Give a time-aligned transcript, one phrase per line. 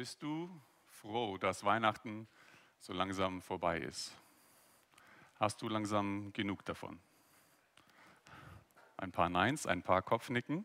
[0.00, 0.48] Bist du
[0.86, 2.26] froh, dass Weihnachten
[2.78, 4.16] so langsam vorbei ist?
[5.38, 6.98] Hast du langsam genug davon?
[8.96, 10.64] Ein paar Neins, ein paar Kopfnicken.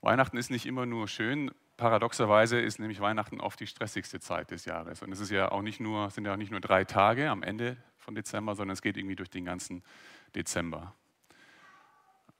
[0.00, 1.50] Weihnachten ist nicht immer nur schön.
[1.76, 5.02] Paradoxerweise ist nämlich Weihnachten oft die stressigste Zeit des Jahres.
[5.02, 7.42] Und es ist ja auch nicht nur, sind ja auch nicht nur drei Tage am
[7.42, 9.84] Ende von Dezember, sondern es geht irgendwie durch den ganzen
[10.34, 10.94] Dezember.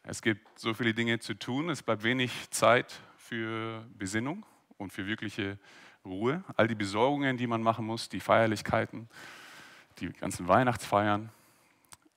[0.04, 4.46] Es gibt so viele Dinge zu tun, es bleibt wenig Zeit für Besinnung
[4.80, 5.58] und für wirkliche
[6.04, 6.42] Ruhe.
[6.56, 9.08] All die Besorgungen, die man machen muss, die Feierlichkeiten,
[9.98, 11.30] die ganzen Weihnachtsfeiern,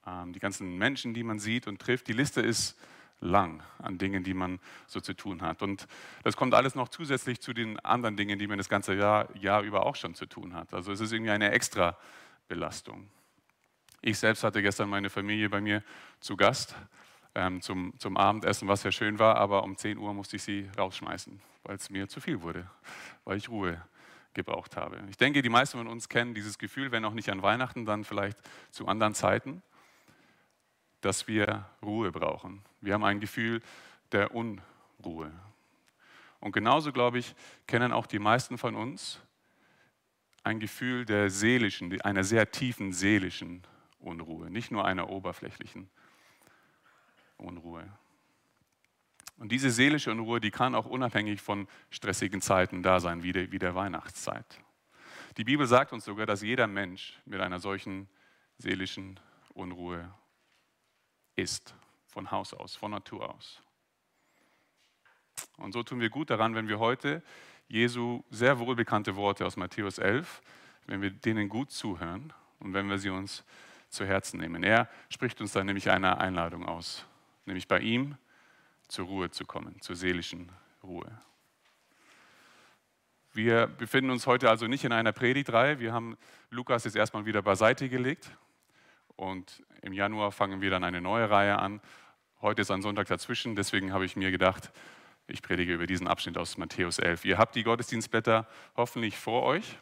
[0.08, 2.08] ähm, die ganzen Menschen, die man sieht und trifft.
[2.08, 2.78] Die Liste ist
[3.20, 5.62] lang an Dingen, die man so zu tun hat.
[5.62, 5.88] Und
[6.24, 9.62] das kommt alles noch zusätzlich zu den anderen Dingen, die man das ganze Jahr, Jahr
[9.62, 10.74] über auch schon zu tun hat.
[10.74, 11.98] Also es ist irgendwie eine extra
[12.48, 13.10] Belastung.
[14.02, 15.84] Ich selbst hatte gestern meine Familie bei mir
[16.20, 16.76] zu Gast
[17.36, 20.70] ähm, zum, zum Abendessen, was ja schön war, aber um 10 Uhr musste ich sie
[20.78, 22.70] rausschmeißen, weil es mir zu viel wurde,
[23.24, 23.82] weil ich Ruhe
[24.34, 25.02] gebraucht habe.
[25.10, 28.04] Ich denke, die meisten von uns kennen dieses Gefühl, wenn auch nicht an Weihnachten, dann
[28.04, 28.38] vielleicht
[28.72, 29.62] zu anderen Zeiten,
[31.02, 32.64] dass wir Ruhe brauchen.
[32.82, 33.62] Wir haben ein Gefühl
[34.12, 35.32] der Unruhe.
[36.40, 37.36] Und genauso, glaube ich,
[37.68, 39.20] kennen auch die meisten von uns
[40.44, 43.64] ein Gefühl der seelischen, einer sehr tiefen seelischen
[44.00, 45.90] Unruhe, nicht nur einer oberflächlichen
[47.38, 47.90] Unruhe.
[49.44, 53.52] Und diese seelische Unruhe, die kann auch unabhängig von stressigen Zeiten da sein, wie der,
[53.52, 54.46] wie der Weihnachtszeit.
[55.36, 58.08] Die Bibel sagt uns sogar, dass jeder Mensch mit einer solchen
[58.58, 59.20] seelischen
[59.54, 60.10] Unruhe
[61.36, 61.76] ist,
[62.08, 63.62] von Haus aus, von Natur aus.
[65.58, 67.22] Und so tun wir gut daran, wenn wir heute
[67.68, 70.42] Jesu sehr wohlbekannte Worte aus Matthäus 11,
[70.88, 73.44] wenn wir denen gut zuhören und wenn wir sie uns
[73.90, 74.64] zu Herzen nehmen.
[74.64, 77.06] Er spricht uns dann nämlich eine Einladung aus
[77.46, 78.16] nämlich bei ihm
[78.94, 80.52] zur Ruhe zu kommen, zur seelischen
[80.84, 81.10] Ruhe.
[83.34, 85.80] Wir befinden uns heute also nicht in einer Predigtreihe.
[85.80, 86.16] Wir haben
[86.52, 88.30] Lukas jetzt erstmal wieder beiseite gelegt
[89.16, 91.82] und im Januar fangen wir dann eine neue Reihe an.
[92.40, 94.72] Heute ist ein Sonntag dazwischen, deswegen habe ich mir gedacht,
[95.26, 97.26] ich predige über diesen Abschnitt aus Matthäus 11.
[97.26, 99.80] Ihr habt die Gottesdienstblätter hoffentlich vor euch.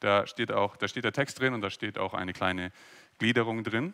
[0.00, 2.72] Da steht, auch, da steht der Text drin und da steht auch eine kleine
[3.18, 3.92] Gliederung drin.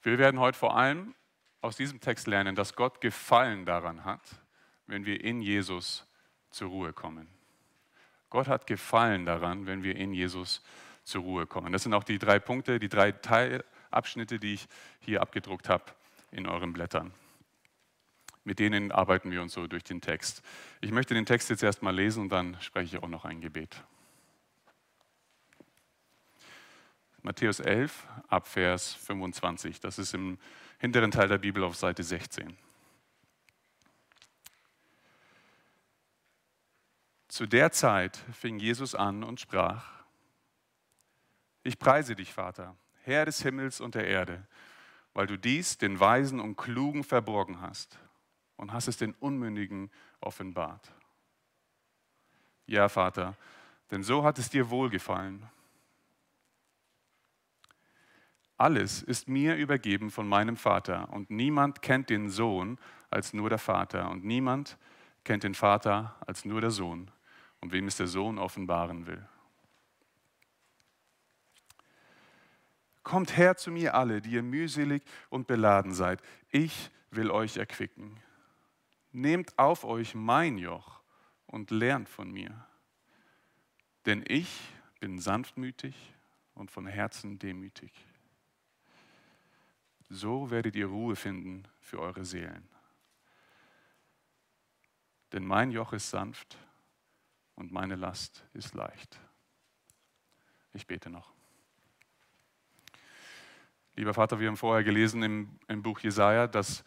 [0.00, 1.14] Wir werden heute vor allem
[1.60, 4.22] aus diesem Text lernen, dass Gott Gefallen daran hat,
[4.86, 6.06] wenn wir in Jesus
[6.50, 7.28] zur Ruhe kommen.
[8.28, 10.62] Gott hat Gefallen daran, wenn wir in Jesus
[11.04, 11.72] zur Ruhe kommen.
[11.72, 14.68] Das sind auch die drei Punkte, die drei Teilabschnitte, die ich
[15.00, 15.84] hier abgedruckt habe
[16.30, 17.12] in euren Blättern.
[18.44, 20.42] Mit denen arbeiten wir uns so durch den Text.
[20.80, 23.82] Ich möchte den Text jetzt erstmal lesen und dann spreche ich auch noch ein Gebet.
[27.22, 29.80] Matthäus 11, Abvers 25.
[29.80, 30.38] Das ist im
[30.78, 32.56] hinteren Teil der Bibel auf Seite 16.
[37.28, 39.84] Zu der Zeit fing Jesus an und sprach,
[41.62, 44.46] ich preise dich, Vater, Herr des Himmels und der Erde,
[45.12, 47.98] weil du dies den Weisen und Klugen verborgen hast
[48.56, 50.90] und hast es den Unmündigen offenbart.
[52.66, 53.36] Ja, Vater,
[53.90, 55.46] denn so hat es dir wohlgefallen
[58.60, 62.78] alles ist mir übergeben von meinem Vater und niemand kennt den Sohn
[63.08, 64.76] als nur der Vater und niemand
[65.24, 67.10] kennt den Vater als nur der Sohn
[67.60, 69.26] und wem es der Sohn offenbaren will.
[73.02, 76.20] Kommt her zu mir alle, die ihr mühselig und beladen seid.
[76.50, 78.18] Ich will euch erquicken.
[79.10, 81.00] Nehmt auf euch mein Joch
[81.46, 82.66] und lernt von mir.
[84.04, 84.60] Denn ich
[85.00, 85.96] bin sanftmütig
[86.54, 87.90] und von Herzen demütig.
[90.12, 92.68] So werdet ihr Ruhe finden für eure Seelen.
[95.32, 96.58] Denn mein Joch ist sanft
[97.54, 99.20] und meine Last ist leicht.
[100.72, 101.32] Ich bete noch.
[103.94, 106.82] Lieber Vater, wir haben vorher gelesen im, im Buch Jesaja, dass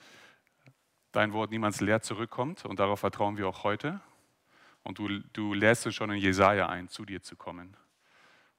[1.13, 4.01] dein Wort niemals leer zurückkommt und darauf vertrauen wir auch heute.
[4.83, 7.77] Und du, du lässt es schon in Jesaja ein, zu dir zu kommen.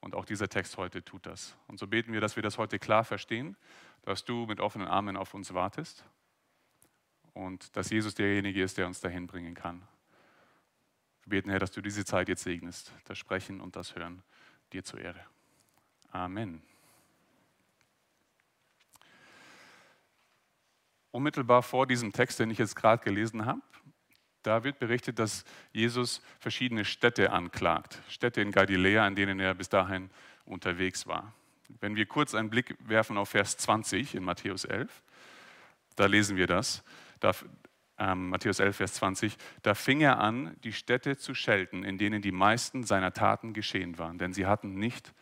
[0.01, 1.57] Und auch dieser Text heute tut das.
[1.67, 3.57] Und so beten wir, dass wir das heute klar verstehen,
[4.05, 6.05] dass du mit offenen Armen auf uns wartest
[7.33, 9.83] und dass Jesus derjenige ist, der uns dahin bringen kann.
[11.25, 14.23] Wir beten, Herr, dass du diese Zeit jetzt segnest, das Sprechen und das Hören
[14.73, 15.25] dir zur Ehre.
[16.11, 16.63] Amen.
[21.11, 23.63] Unmittelbar vor diesem Text, den ich jetzt gerade gelesen habe,
[24.43, 28.03] da wird berichtet, dass Jesus verschiedene Städte anklagt.
[28.09, 30.11] Städte in Galiläa, an denen er bis dahin
[30.45, 31.33] unterwegs war.
[31.81, 35.03] Wenn wir kurz einen Blick werfen auf Vers 20 in Matthäus 11,
[35.97, 36.83] da lesen wir das.
[37.21, 37.33] Da
[37.99, 42.23] ähm, Matthäus 11, Vers 20, da fing er an, die Städte zu schelten, in denen
[42.23, 45.15] die meisten seiner Taten geschehen waren, denn sie hatten nicht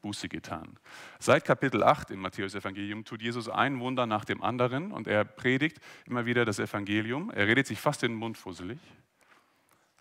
[0.00, 0.78] Buße getan.
[1.18, 5.78] Seit Kapitel 8 im Matthäus-Evangelium tut Jesus ein Wunder nach dem anderen und er predigt
[6.06, 7.30] immer wieder das Evangelium.
[7.30, 8.78] Er redet sich fast den Mund fusselig,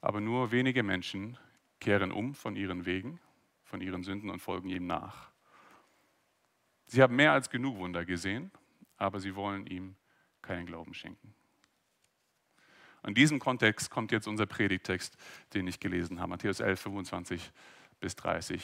[0.02, 1.38] aber nur wenige Menschen
[1.80, 3.20] kehren um von ihren Wegen,
[3.64, 5.32] von ihren Sünden und folgen ihm nach.
[6.96, 8.52] Sie haben mehr als genug Wunder gesehen,
[8.96, 9.98] aber sie wollen ihm
[10.42, 11.36] keinen Glauben schenken.
[13.06, 15.18] In diesem Kontext kommt jetzt unser Predigtext,
[15.54, 17.52] den ich gelesen habe, Matthäus 11, 25
[18.00, 18.64] bis 30.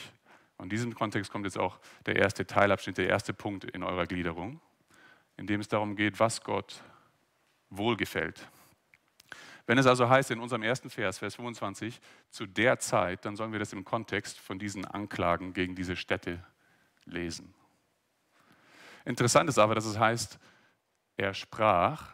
[0.56, 4.06] Und in diesem Kontext kommt jetzt auch der erste Teilabschnitt, der erste Punkt in eurer
[4.06, 4.62] Gliederung,
[5.36, 6.82] in dem es darum geht, was Gott
[7.68, 8.48] wohlgefällt.
[9.66, 12.00] Wenn es also heißt in unserem ersten Vers, Vers 25,
[12.30, 16.42] zu der Zeit, dann sollen wir das im Kontext von diesen Anklagen gegen diese Städte
[17.04, 17.52] lesen.
[19.04, 20.38] Interessant ist aber, dass es heißt,
[21.16, 22.12] er sprach,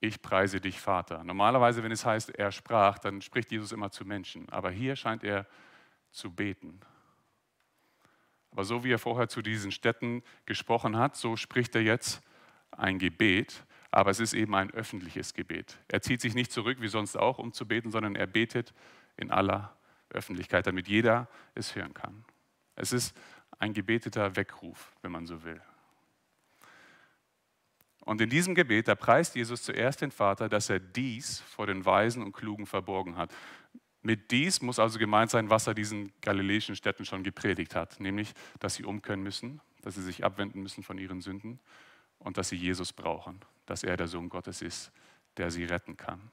[0.00, 1.22] ich preise dich, Vater.
[1.24, 4.48] Normalerweise, wenn es heißt, er sprach, dann spricht Jesus immer zu Menschen.
[4.48, 5.46] Aber hier scheint er
[6.10, 6.80] zu beten.
[8.50, 12.22] Aber so wie er vorher zu diesen Städten gesprochen hat, so spricht er jetzt
[12.70, 13.64] ein Gebet.
[13.90, 15.78] Aber es ist eben ein öffentliches Gebet.
[15.88, 18.72] Er zieht sich nicht zurück, wie sonst auch, um zu beten, sondern er betet
[19.16, 19.76] in aller
[20.08, 22.24] Öffentlichkeit, damit jeder es hören kann.
[22.74, 23.16] Es ist
[23.58, 25.60] ein gebeteter Weckruf, wenn man so will.
[28.10, 31.84] Und in diesem Gebet, da preist Jesus zuerst den Vater, dass er dies vor den
[31.84, 33.32] Weisen und Klugen verborgen hat.
[34.02, 38.32] Mit dies muss also gemeint sein, was er diesen galiläischen Städten schon gepredigt hat, nämlich,
[38.58, 41.60] dass sie umkehren müssen, dass sie sich abwenden müssen von ihren Sünden
[42.18, 44.90] und dass sie Jesus brauchen, dass er der Sohn Gottes ist,
[45.36, 46.32] der sie retten kann.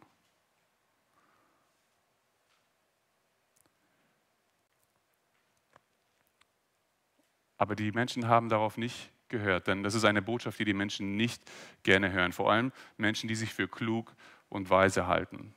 [7.60, 11.16] Aber die Menschen haben darauf nicht gehört, denn das ist eine Botschaft, die die Menschen
[11.16, 11.42] nicht
[11.84, 12.34] gerne hören.
[12.34, 14.16] Vor allem Menschen, die sich für klug
[14.50, 15.54] und weise halten.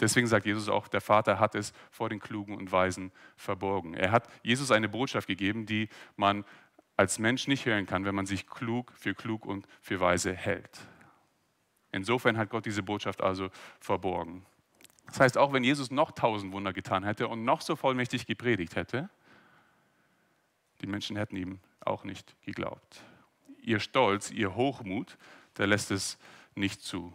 [0.00, 3.94] Deswegen sagt Jesus auch, der Vater hat es vor den Klugen und Weisen verborgen.
[3.94, 6.44] Er hat Jesus eine Botschaft gegeben, die man
[6.96, 10.80] als Mensch nicht hören kann, wenn man sich klug für klug und für weise hält.
[11.90, 13.50] Insofern hat Gott diese Botschaft also
[13.80, 14.44] verborgen.
[15.06, 18.76] Das heißt, auch wenn Jesus noch tausend Wunder getan hätte und noch so vollmächtig gepredigt
[18.76, 19.08] hätte,
[20.80, 23.02] die Menschen hätten ihm auch nicht geglaubt.
[23.62, 25.18] Ihr Stolz, ihr Hochmut,
[25.56, 26.18] der lässt es
[26.54, 27.12] nicht zu.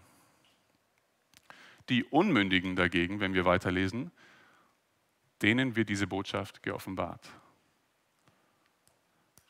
[1.89, 4.11] Die Unmündigen dagegen, wenn wir weiterlesen,
[5.41, 7.29] denen wird diese Botschaft geoffenbart.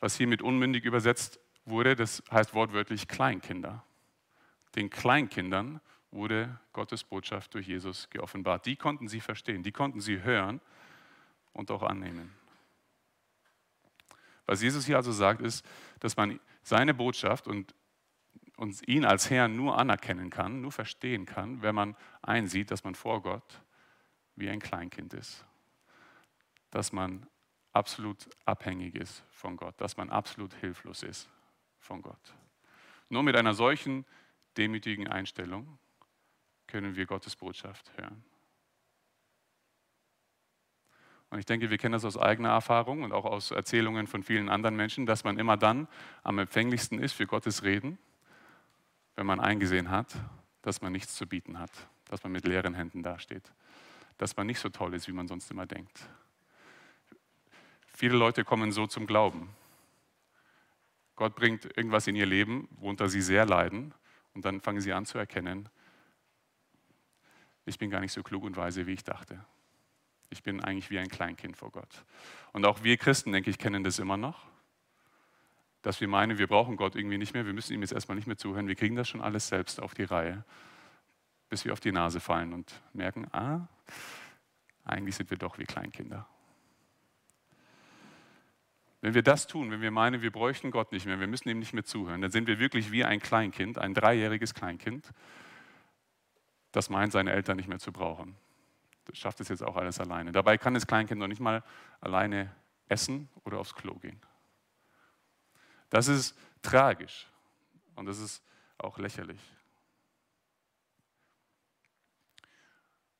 [0.00, 3.84] Was hier mit unmündig übersetzt wurde, das heißt wortwörtlich Kleinkinder.
[4.74, 8.66] Den Kleinkindern wurde Gottes Botschaft durch Jesus geoffenbart.
[8.66, 10.60] Die konnten sie verstehen, die konnten sie hören
[11.52, 12.32] und auch annehmen.
[14.46, 15.64] Was Jesus hier also sagt, ist,
[16.00, 17.74] dass man seine Botschaft und,
[18.56, 22.94] und ihn als Herrn nur anerkennen kann, nur verstehen kann, wenn man einsieht, dass man
[22.94, 23.62] vor Gott
[24.36, 25.44] wie ein Kleinkind ist.
[26.70, 27.26] Dass man
[27.72, 31.28] absolut abhängig ist von Gott, dass man absolut hilflos ist
[31.78, 32.34] von Gott.
[33.08, 34.04] Nur mit einer solchen
[34.56, 35.78] demütigen Einstellung
[36.66, 38.24] können wir Gottes Botschaft hören.
[41.34, 44.48] Und ich denke, wir kennen das aus eigener Erfahrung und auch aus Erzählungen von vielen
[44.48, 45.88] anderen Menschen, dass man immer dann
[46.22, 47.98] am empfänglichsten ist für Gottes Reden,
[49.16, 50.14] wenn man eingesehen hat,
[50.62, 51.72] dass man nichts zu bieten hat,
[52.06, 53.52] dass man mit leeren Händen dasteht,
[54.16, 56.08] dass man nicht so toll ist, wie man sonst immer denkt.
[57.88, 59.48] Viele Leute kommen so zum Glauben.
[61.16, 63.92] Gott bringt irgendwas in ihr Leben, worunter sie sehr leiden,
[64.34, 65.68] und dann fangen sie an zu erkennen,
[67.66, 69.44] ich bin gar nicht so klug und weise, wie ich dachte.
[70.34, 72.04] Ich bin eigentlich wie ein Kleinkind vor Gott.
[72.52, 74.48] Und auch wir Christen, denke ich, kennen das immer noch,
[75.80, 78.26] dass wir meinen, wir brauchen Gott irgendwie nicht mehr, wir müssen ihm jetzt erstmal nicht
[78.26, 80.44] mehr zuhören, wir kriegen das schon alles selbst auf die Reihe,
[81.48, 83.68] bis wir auf die Nase fallen und merken, ah,
[84.84, 86.26] eigentlich sind wir doch wie Kleinkinder.
[89.02, 91.60] Wenn wir das tun, wenn wir meinen, wir bräuchten Gott nicht mehr, wir müssen ihm
[91.60, 95.12] nicht mehr zuhören, dann sind wir wirklich wie ein Kleinkind, ein dreijähriges Kleinkind,
[96.72, 98.34] das meint, seine Eltern nicht mehr zu brauchen
[99.12, 100.32] schafft es jetzt auch alles alleine.
[100.32, 101.62] Dabei kann das Kleinkind noch nicht mal
[102.00, 102.54] alleine
[102.88, 104.20] essen oder aufs Klo gehen.
[105.90, 107.26] Das ist tragisch
[107.94, 108.42] und das ist
[108.78, 109.40] auch lächerlich.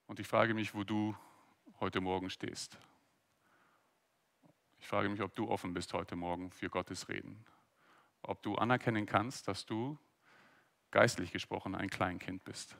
[0.07, 1.17] Und ich frage mich, wo du
[1.81, 2.77] heute Morgen stehst.
[4.79, 7.45] Ich frage mich, ob du offen bist heute Morgen für Gottes Reden.
[8.23, 9.99] Ob du anerkennen kannst, dass du
[10.91, 12.77] geistlich gesprochen ein Kleinkind bist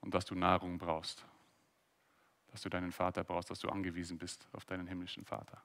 [0.00, 1.24] und dass du Nahrung brauchst
[2.50, 5.62] dass du deinen Vater brauchst, dass du angewiesen bist auf deinen himmlischen Vater.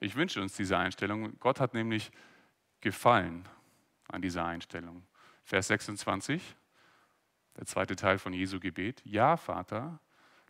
[0.00, 1.38] Ich wünsche uns diese Einstellung.
[1.38, 2.10] Gott hat nämlich
[2.80, 3.48] gefallen
[4.08, 5.06] an dieser Einstellung.
[5.44, 6.56] Vers 26,
[7.56, 9.00] der zweite Teil von Jesu Gebet.
[9.04, 10.00] Ja, Vater,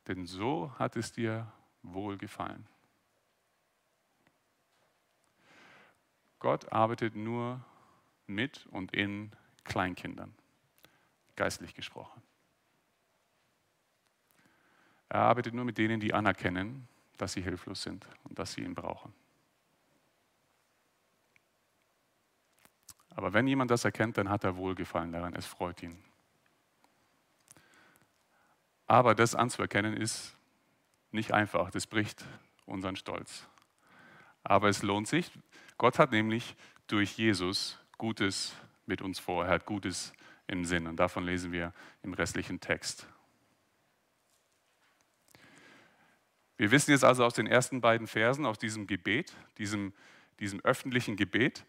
[0.09, 1.52] denn so hat es dir
[1.83, 2.67] wohl gefallen.
[6.38, 7.64] Gott arbeitet nur
[8.26, 9.31] mit und in
[9.64, 10.35] Kleinkindern,
[11.37, 12.23] geistlich gesprochen.
[15.12, 16.88] Er arbeitet nur mit denen, die anerkennen,
[17.19, 19.12] dass sie hilflos sind und dass sie ihn brauchen.
[23.11, 26.02] Aber wenn jemand das erkennt, dann hat er Wohlgefallen daran, es freut ihn.
[28.87, 30.35] Aber das anzuerkennen ist
[31.11, 32.25] nicht einfach, das bricht
[32.64, 33.47] unseren Stolz.
[34.42, 35.31] Aber es lohnt sich.
[35.76, 40.14] Gott hat nämlich durch Jesus Gutes mit uns vor, er hat Gutes
[40.47, 43.07] im Sinn und davon lesen wir im restlichen Text.
[46.56, 49.92] Wir wissen jetzt also aus den ersten beiden Versen, aus diesem Gebet, diesem,
[50.38, 51.64] diesem öffentlichen Gebet,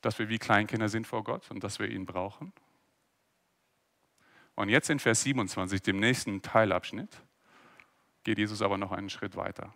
[0.00, 2.52] dass wir wie Kleinkinder sind vor Gott und dass wir ihn brauchen.
[4.54, 7.22] Und jetzt in Vers 27, dem nächsten Teilabschnitt,
[8.24, 9.74] geht Jesus aber noch einen Schritt weiter.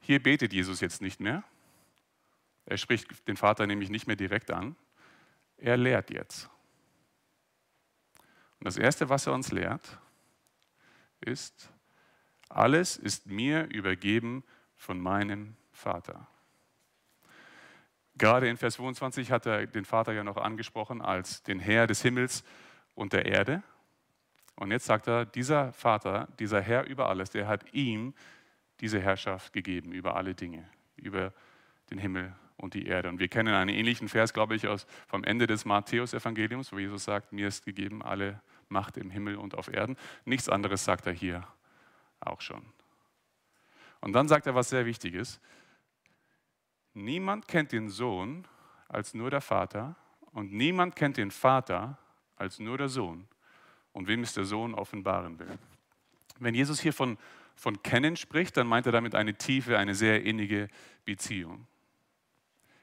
[0.00, 1.44] Hier betet Jesus jetzt nicht mehr.
[2.66, 4.76] Er spricht den Vater nämlich nicht mehr direkt an.
[5.56, 6.48] Er lehrt jetzt.
[8.58, 9.98] Und das Erste, was er uns lehrt,
[11.22, 11.72] ist,
[12.48, 14.44] alles ist mir übergeben
[14.76, 16.26] von meinem Vater.
[18.16, 22.02] Gerade in Vers 22 hat er den Vater ja noch angesprochen als den Herr des
[22.02, 22.44] Himmels
[22.94, 23.62] und der Erde.
[24.56, 28.14] Und jetzt sagt er, dieser Vater, dieser Herr über alles, der hat ihm
[28.80, 31.32] diese Herrschaft gegeben über alle Dinge, über
[31.90, 33.08] den Himmel und die Erde.
[33.08, 37.04] Und wir kennen einen ähnlichen Vers, glaube ich, aus, vom Ende des Matthäus-Evangeliums, wo Jesus
[37.04, 38.40] sagt, mir ist gegeben alle
[38.72, 39.96] Macht im Himmel und auf Erden.
[40.24, 41.46] Nichts anderes sagt er hier
[42.20, 42.64] auch schon.
[44.00, 45.40] Und dann sagt er was sehr Wichtiges.
[46.94, 48.46] Niemand kennt den Sohn
[48.88, 49.96] als nur der Vater
[50.32, 51.98] und niemand kennt den Vater
[52.36, 53.28] als nur der Sohn
[53.92, 55.58] und wem es der Sohn offenbaren will.
[56.38, 57.18] Wenn Jesus hier von,
[57.54, 60.68] von Kennen spricht, dann meint er damit eine tiefe, eine sehr innige
[61.04, 61.66] Beziehung.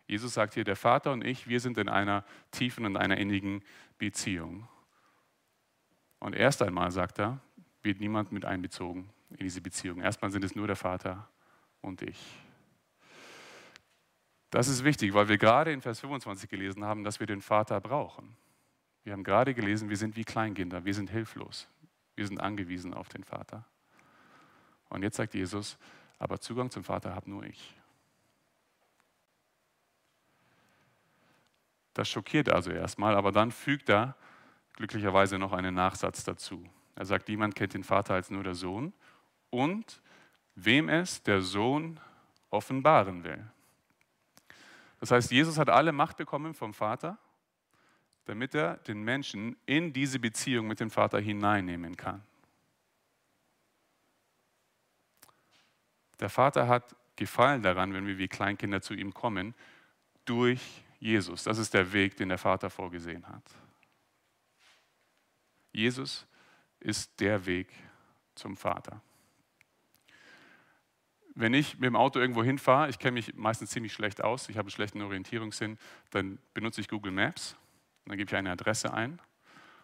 [0.07, 3.63] Jesus sagt hier, der Vater und ich, wir sind in einer tiefen und einer innigen
[3.99, 4.67] Beziehung.
[6.19, 7.39] Und erst einmal, sagt er,
[7.81, 10.01] wird niemand mit einbezogen in diese Beziehung.
[10.01, 11.27] Erstmal sind es nur der Vater
[11.81, 12.19] und ich.
[14.49, 17.79] Das ist wichtig, weil wir gerade in Vers 25 gelesen haben, dass wir den Vater
[17.79, 18.35] brauchen.
[19.03, 21.67] Wir haben gerade gelesen, wir sind wie Kleinkinder, wir sind hilflos,
[22.15, 23.65] wir sind angewiesen auf den Vater.
[24.89, 25.77] Und jetzt sagt Jesus,
[26.17, 27.75] aber Zugang zum Vater habe nur ich.
[31.93, 34.15] Das schockiert also erstmal, aber dann fügt er
[34.79, 36.63] glücklicherweise noch einen Nachsatz dazu.
[36.95, 38.93] Er sagt, niemand kennt den Vater als nur der Sohn
[39.49, 40.01] und
[40.55, 41.99] wem es der Sohn
[42.49, 43.45] offenbaren will.
[45.01, 47.17] Das heißt, Jesus hat alle Macht bekommen vom Vater,
[48.25, 52.23] damit er den Menschen in diese Beziehung mit dem Vater hineinnehmen kann.
[56.19, 59.53] Der Vater hat Gefallen daran, wenn wir wie Kleinkinder zu ihm kommen,
[60.23, 61.43] durch Jesus.
[61.43, 63.43] Das ist der Weg, den der Vater vorgesehen hat.
[65.71, 66.27] Jesus
[66.79, 67.69] ist der Weg
[68.35, 69.01] zum Vater.
[71.35, 74.57] Wenn ich mit dem Auto irgendwo hinfahre, ich kenne mich meistens ziemlich schlecht aus, ich
[74.57, 75.77] habe einen schlechten Orientierungssinn,
[76.11, 77.55] dann benutze ich Google Maps,
[78.05, 79.21] dann gebe ich eine Adresse ein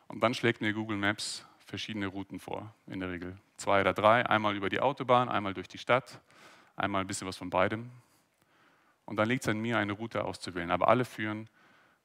[0.07, 3.37] und dann schlägt mir Google Maps verschiedene Routen vor, in der Regel.
[3.57, 6.21] Zwei oder drei, einmal über die Autobahn, einmal durch die Stadt,
[6.75, 7.89] einmal ein bisschen was von beidem.
[9.05, 11.49] Und dann liegt es an mir, eine Route auszuwählen, aber alle führen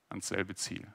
[0.08, 0.86] ans selbe Ziel.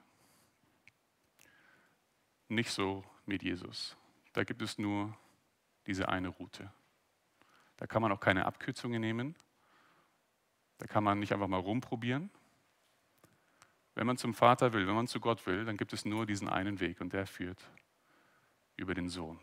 [2.55, 3.97] Nicht so mit Jesus.
[4.31, 5.13] Da gibt es nur
[5.87, 6.71] diese eine Route.
[7.75, 9.35] Da kann man auch keine Abkürzungen nehmen.
[10.77, 12.29] Da kann man nicht einfach mal rumprobieren.
[13.93, 16.47] Wenn man zum Vater will, wenn man zu Gott will, dann gibt es nur diesen
[16.47, 17.61] einen Weg und der führt
[18.77, 19.37] über den Sohn.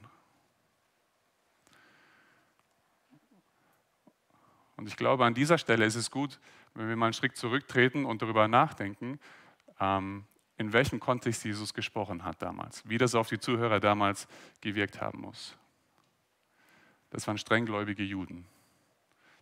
[4.76, 6.40] Und ich glaube, an dieser Stelle ist es gut,
[6.73, 9.21] wenn wir mal einen Schritt zurücktreten und darüber nachdenken,
[9.81, 10.25] ähm,
[10.62, 14.28] in welchem Kontext Jesus gesprochen hat damals, wie das auf die Zuhörer damals
[14.61, 15.57] gewirkt haben muss.
[17.11, 18.47] Das waren strenggläubige Juden,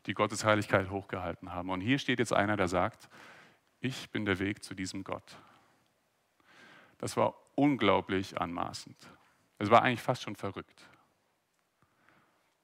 [0.07, 1.69] die Gottes Heiligkeit hochgehalten haben.
[1.69, 3.11] Und hier steht jetzt einer, der sagt,
[3.81, 5.37] ich bin der Weg zu diesem Gott.
[6.97, 8.97] Das war unglaublich anmaßend.
[9.59, 10.89] Es war eigentlich fast schon verrückt.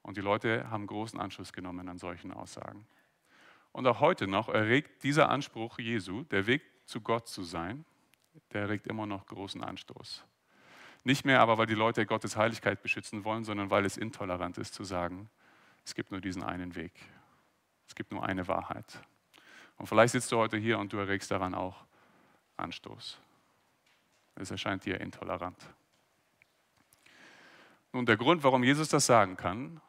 [0.01, 2.87] Und die Leute haben großen Anschluss genommen an solchen Aussagen.
[3.73, 7.85] Und auch heute noch erregt dieser Anspruch Jesu, der Weg zu Gott zu sein,
[8.53, 10.25] der erregt immer noch großen Anstoß.
[11.05, 14.75] Nicht mehr aber, weil die Leute Gottes Heiligkeit beschützen wollen, sondern weil es intolerant ist
[14.75, 15.31] zu sagen,
[15.85, 16.93] es gibt nur diesen einen Weg.
[17.87, 19.01] Es gibt nur eine Wahrheit.
[19.77, 21.85] Und vielleicht sitzt du heute hier und du erregst daran auch
[22.57, 23.21] Anstoß.
[24.35, 25.57] Es erscheint dir intolerant.
[27.93, 29.81] Nun, der Grund, warum Jesus das sagen kann,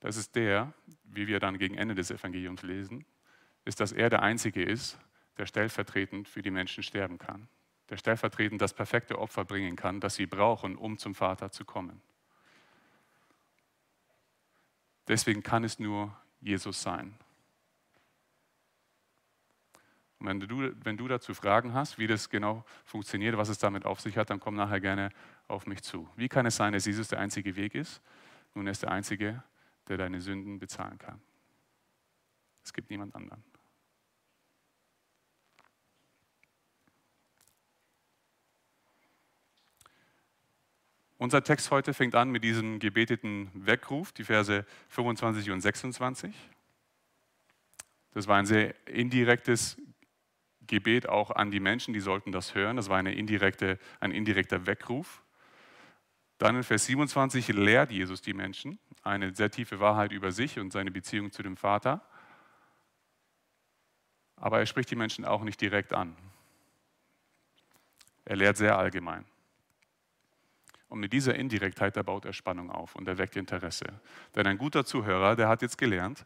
[0.00, 0.72] das ist der,
[1.04, 3.04] wie wir dann gegen Ende des Evangeliums lesen,
[3.64, 4.98] ist, dass er der Einzige ist,
[5.36, 7.48] der stellvertretend für die Menschen sterben kann,
[7.90, 12.00] der stellvertretend das perfekte Opfer bringen kann, das sie brauchen, um zum Vater zu kommen.
[15.08, 17.14] Deswegen kann es nur Jesus sein.
[20.18, 23.84] Und wenn du, wenn du dazu Fragen hast, wie das genau funktioniert, was es damit
[23.84, 25.10] auf sich hat, dann komm nachher gerne
[25.48, 26.08] auf mich zu.
[26.16, 28.00] Wie kann es sein, dass Jesus der einzige Weg ist?
[28.54, 29.42] Nun, er ist der Einzige,
[29.88, 31.20] der deine Sünden bezahlen kann.
[32.62, 33.44] Es gibt niemand anderen.
[41.24, 46.34] Unser Text heute fängt an mit diesem gebeteten Weckruf, die Verse 25 und 26.
[48.12, 49.80] Das war ein sehr indirektes
[50.66, 52.76] Gebet auch an die Menschen, die sollten das hören.
[52.76, 55.22] Das war eine indirekte, ein indirekter Weckruf.
[56.36, 60.74] Dann in Vers 27 lehrt Jesus die Menschen eine sehr tiefe Wahrheit über sich und
[60.74, 62.02] seine Beziehung zu dem Vater.
[64.36, 66.14] Aber er spricht die Menschen auch nicht direkt an.
[68.26, 69.24] Er lehrt sehr allgemein.
[70.94, 74.00] Und mit dieser Indirektheit, da baut er Spannung auf und er weckt Interesse.
[74.36, 76.24] Denn ein guter Zuhörer, der hat jetzt gelernt,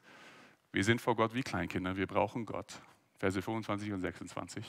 [0.72, 2.78] wir sind vor Gott wie Kleinkinder, wir brauchen Gott.
[3.16, 4.66] Verse 25 und 26.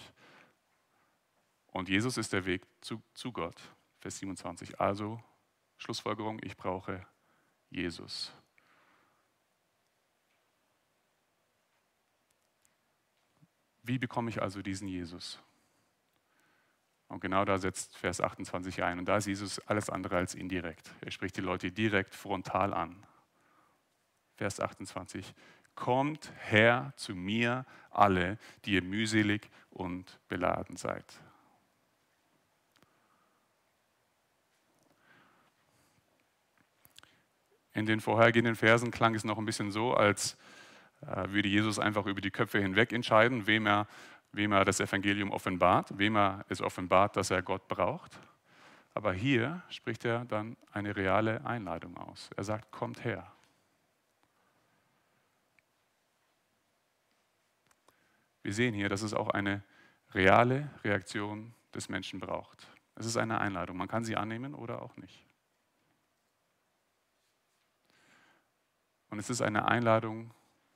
[1.67, 3.61] Und Jesus ist der Weg zu, zu Gott.
[3.99, 4.79] Vers 27.
[4.79, 5.21] Also
[5.75, 7.05] Schlussfolgerung, ich brauche
[7.69, 8.31] Jesus.
[13.83, 15.41] Wie bekomme ich also diesen Jesus?
[17.09, 18.99] Und genau da setzt Vers 28 ein.
[18.99, 20.89] Und da ist Jesus alles andere als indirekt.
[21.01, 23.03] Er spricht die Leute direkt frontal an.
[24.35, 25.33] Vers 28.
[25.73, 31.05] Kommt her zu mir, alle, die ihr mühselig und beladen seid.
[37.73, 40.37] In den vorhergehenden Versen klang es noch ein bisschen so, als
[41.01, 43.87] äh, würde Jesus einfach über die Köpfe hinweg entscheiden, wem er
[44.31, 48.19] wem er das Evangelium offenbart, wem er es offenbart, dass er Gott braucht.
[48.93, 52.29] Aber hier spricht er dann eine reale Einladung aus.
[52.35, 53.31] Er sagt, kommt her.
[58.41, 59.63] Wir sehen hier, dass es auch eine
[60.13, 62.67] reale Reaktion des Menschen braucht.
[62.95, 63.77] Es ist eine Einladung.
[63.77, 65.25] Man kann sie annehmen oder auch nicht.
[69.09, 70.33] Und es ist eine Einladung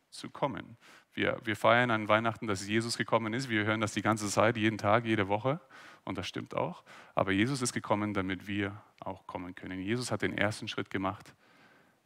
[0.09, 0.77] zu kommen.
[1.13, 3.49] Wir, wir feiern an Weihnachten, dass Jesus gekommen ist.
[3.49, 5.59] Wir hören das die ganze Zeit, jeden Tag, jede Woche.
[6.05, 6.83] Und das stimmt auch.
[7.13, 9.79] Aber Jesus ist gekommen, damit wir auch kommen können.
[9.79, 11.33] Jesus hat den ersten Schritt gemacht,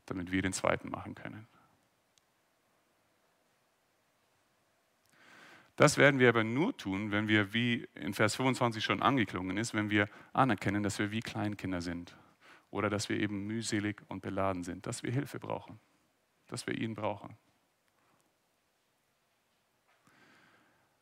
[0.05, 1.47] damit wir den zweiten machen können.
[5.77, 9.75] Das werden wir aber nur tun, wenn wir, wie in Vers 25 schon angeklungen ist,
[9.75, 12.17] wenn wir anerkennen, dass wir wie Kleinkinder sind
[12.71, 15.79] oder dass wir eben mühselig und beladen sind, dass wir Hilfe brauchen,
[16.47, 17.37] dass wir ihn brauchen.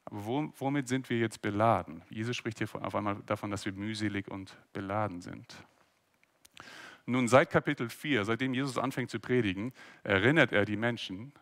[0.05, 2.03] Aber womit sind wir jetzt beladen?
[2.09, 5.55] Jesus spricht hier auf einmal davon, dass wir mühselig und beladen sind.
[7.07, 11.33] Nun, seit Kapitel 4, seitdem Jesus anfängt zu predigen, erinnert er die Menschen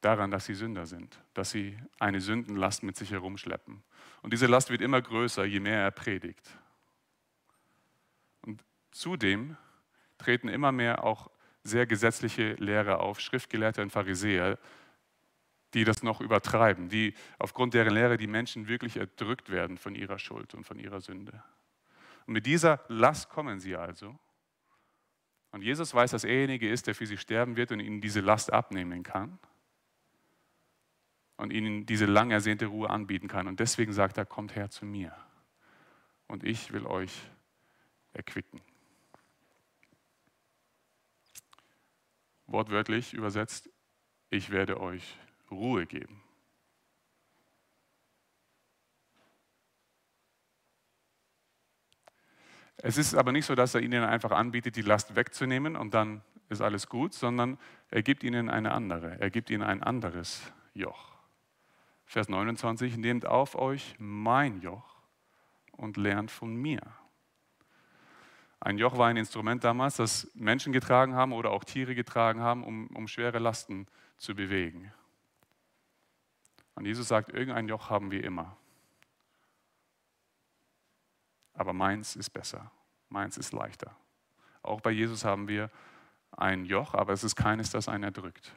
[0.00, 3.82] daran, dass sie Sünder sind, dass sie eine Sündenlast mit sich herumschleppen.
[4.22, 6.58] Und diese Last wird immer größer, je mehr er predigt.
[8.42, 9.56] Und zudem
[10.18, 11.30] treten immer mehr auch
[11.64, 14.58] sehr gesetzliche Lehrer auf, Schriftgelehrte und Pharisäer,
[15.74, 20.18] die das noch übertreiben, die aufgrund deren Lehre die Menschen wirklich erdrückt werden von ihrer
[20.18, 21.42] Schuld und von ihrer Sünde.
[22.26, 24.18] Und mit dieser Last kommen sie also.
[25.50, 28.20] Und Jesus weiß, dass er derjenige ist, der für sie sterben wird und ihnen diese
[28.20, 29.38] Last abnehmen kann
[31.36, 33.48] und ihnen diese lang ersehnte Ruhe anbieten kann.
[33.48, 35.14] Und deswegen sagt er, kommt her zu mir
[36.26, 37.12] und ich will euch
[38.12, 38.60] erquicken.
[42.46, 43.70] Wortwörtlich übersetzt,
[44.30, 45.16] ich werde euch
[45.52, 46.22] Ruhe geben.
[52.78, 56.22] Es ist aber nicht so, dass er ihnen einfach anbietet, die Last wegzunehmen und dann
[56.48, 59.20] ist alles gut, sondern er gibt ihnen eine andere.
[59.20, 61.12] Er gibt ihnen ein anderes Joch.
[62.04, 65.00] Vers 29, nehmt auf euch mein Joch
[65.72, 66.82] und lernt von mir.
[68.60, 72.64] Ein Joch war ein Instrument damals, das Menschen getragen haben oder auch Tiere getragen haben,
[72.64, 73.86] um, um schwere Lasten
[74.18, 74.92] zu bewegen.
[76.74, 78.56] Und Jesus sagt, irgendein Joch haben wir immer.
[81.54, 82.70] Aber meins ist besser,
[83.08, 83.94] meins ist leichter.
[84.62, 85.70] Auch bei Jesus haben wir
[86.30, 88.54] ein Joch, aber es ist keines, das einen erdrückt.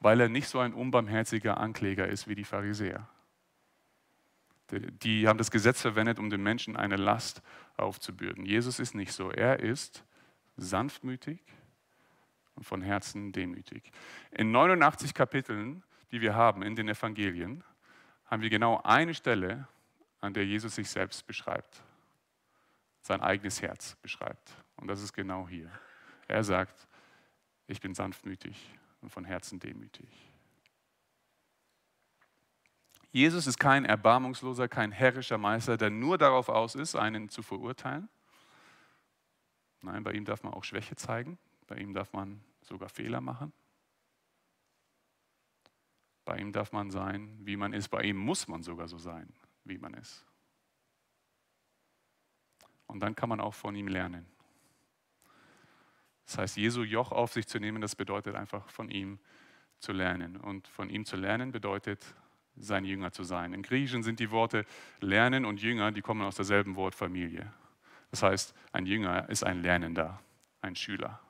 [0.00, 3.08] weil er nicht so ein unbarmherziger Ankläger ist wie die Pharisäer.
[4.70, 7.42] Die haben das Gesetz verwendet, um den Menschen eine Last
[7.76, 8.44] aufzubürden.
[8.44, 9.30] Jesus ist nicht so.
[9.30, 10.04] Er ist
[10.56, 11.40] sanftmütig
[12.54, 13.90] und von Herzen demütig.
[14.30, 17.64] In 89 Kapiteln, die wir haben in den Evangelien,
[18.26, 19.68] haben wir genau eine Stelle,
[20.20, 21.82] an der Jesus sich selbst beschreibt,
[23.00, 24.52] sein eigenes Herz beschreibt.
[24.76, 25.70] Und das ist genau hier.
[26.26, 26.86] Er sagt,
[27.66, 30.08] ich bin sanftmütig und von Herzen demütig.
[33.10, 38.08] Jesus ist kein erbarmungsloser, kein herrischer Meister, der nur darauf aus ist, einen zu verurteilen.
[39.80, 43.52] Nein, bei ihm darf man auch Schwäche zeigen, bei ihm darf man sogar Fehler machen.
[46.28, 49.32] Bei ihm darf man sein, wie man ist, bei ihm muss man sogar so sein,
[49.64, 50.26] wie man ist.
[52.86, 54.26] Und dann kann man auch von ihm lernen.
[56.26, 59.18] Das heißt, Jesu Joch auf sich zu nehmen, das bedeutet einfach von ihm
[59.78, 60.36] zu lernen.
[60.36, 62.14] Und von ihm zu lernen bedeutet,
[62.56, 63.54] sein Jünger zu sein.
[63.54, 64.66] Im Griechischen sind die Worte
[65.00, 67.50] lernen und Jünger, die kommen aus derselben Wortfamilie.
[68.10, 70.20] Das heißt, ein Jünger ist ein Lernender,
[70.60, 71.20] ein Schüler.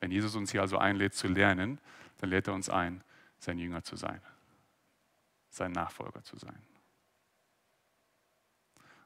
[0.00, 1.78] Wenn Jesus uns hier also einlädt zu lernen,
[2.16, 3.04] dann lädt er uns ein,
[3.42, 4.20] sein Jünger zu sein,
[5.50, 6.62] sein Nachfolger zu sein.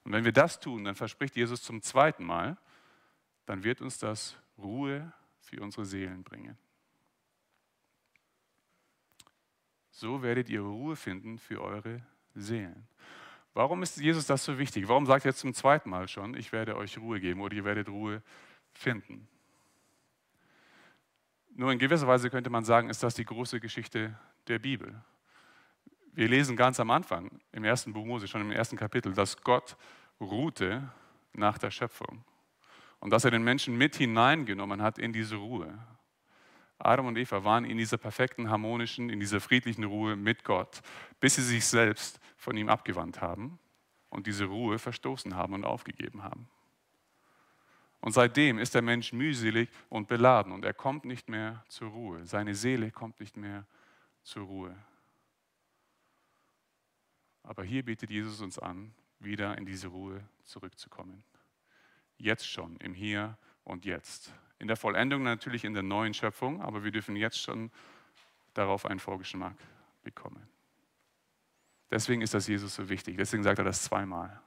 [0.05, 2.57] Und wenn wir das tun, dann verspricht Jesus zum zweiten Mal,
[3.47, 6.57] dann wird uns das Ruhe für unsere Seelen bringen.
[9.91, 12.03] So werdet ihr Ruhe finden für eure
[12.35, 12.87] Seelen.
[13.55, 14.87] Warum ist Jesus das so wichtig?
[14.87, 17.89] Warum sagt er zum zweiten Mal schon, ich werde euch Ruhe geben oder ihr werdet
[17.89, 18.23] Ruhe
[18.75, 19.27] finden?
[21.59, 24.15] Nur in gewisser Weise könnte man sagen, ist das die große Geschichte
[24.47, 24.95] der Bibel.
[26.13, 29.79] Wir lesen ganz am Anfang, im ersten Buch Mose, schon im ersten Kapitel, dass Gott
[30.21, 30.87] ruhte
[31.33, 32.23] nach der Schöpfung
[33.01, 35.79] und dass er den Menschen mit hineingenommen hat in diese Ruhe.
[36.79, 40.83] Adam und Eva waren in dieser perfekten, harmonischen, in dieser friedlichen Ruhe mit Gott,
[41.21, 43.59] bis sie sich selbst von ihm abgewandt haben
[44.11, 46.51] und diese Ruhe verstoßen haben und aufgegeben haben.
[48.07, 52.25] Und seitdem ist der Mensch mühselig und beladen und er kommt nicht mehr zur Ruhe.
[52.25, 53.67] Seine Seele kommt nicht mehr
[54.23, 54.77] zur Ruhe.
[57.43, 61.25] Aber hier bietet Jesus uns an, wieder in diese Ruhe zurückzukommen.
[62.17, 64.33] Jetzt schon, im Hier und Jetzt.
[64.61, 67.73] In der Vollendung natürlich in der neuen Schöpfung, aber wir dürfen jetzt schon
[68.55, 69.57] darauf einen Vorgeschmack
[70.05, 70.47] bekommen.
[71.91, 73.17] Deswegen ist das Jesus so wichtig.
[73.17, 74.41] Deswegen sagt er das zweimal.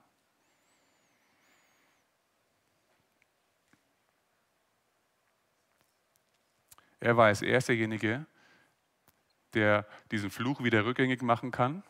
[6.99, 8.25] Er weiß, er ist derjenige,
[9.53, 11.83] der diesen Fluch wieder rückgängig machen kann,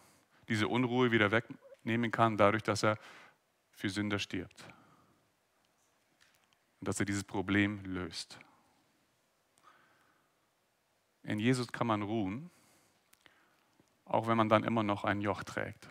[0.48, 2.98] diese Unruhe wieder wegnehmen kann, dadurch, dass er
[3.72, 4.65] für Sünder stirbt
[6.80, 8.39] und dass er dieses Problem löst.
[11.24, 12.50] In Jesus kann man ruhen,
[14.06, 15.89] auch wenn man dann immer noch ein Joch trägt.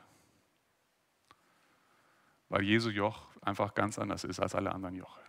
[2.48, 5.20] Weil Jesu Joch einfach ganz anders ist als alle anderen Joche.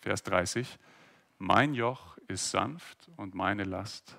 [0.00, 0.78] Vers 30.
[1.38, 4.16] Mein Joch ist sanft und meine Last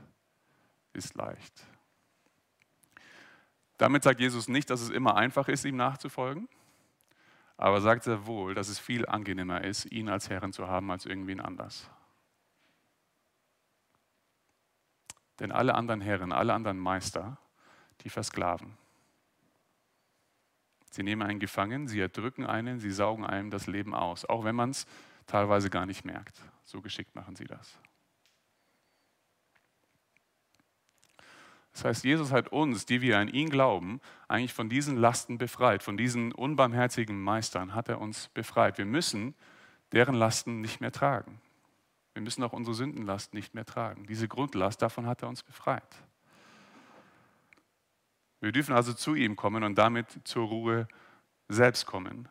[0.94, 1.66] ist leicht.
[3.78, 6.48] Damit sagt Jesus nicht, dass es immer einfach ist, ihm nachzufolgen,
[7.58, 11.06] aber sagt sehr wohl, dass es viel angenehmer ist, ihn als Herrn zu haben, als
[11.06, 11.90] irgendwen anders.
[15.40, 17.38] Denn alle anderen Herren, alle anderen Meister,
[18.02, 18.78] die versklaven.
[20.90, 24.56] Sie nehmen einen gefangen, sie erdrücken einen, sie saugen einem das Leben aus, auch wenn
[24.56, 24.88] man es
[25.28, 26.42] teilweise gar nicht merkt.
[26.64, 27.78] So geschickt machen sie das.
[31.74, 35.84] Das heißt, Jesus hat uns, die wir an ihn glauben, eigentlich von diesen Lasten befreit,
[35.84, 38.80] von diesen unbarmherzigen Meistern hat er uns befreit.
[38.80, 39.36] Wir müssen
[39.92, 41.40] deren Lasten nicht mehr tragen.
[42.14, 44.08] Wir müssen auch unsere Sündenlast nicht mehr tragen.
[44.08, 46.04] Diese Grundlast, davon hat er uns befreit.
[48.40, 50.88] Wir dürfen also zu ihm kommen und damit zur Ruhe
[51.48, 52.28] selbst kommen.